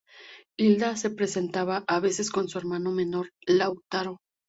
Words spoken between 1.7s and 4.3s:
a veces con su hermano menor Lautaro.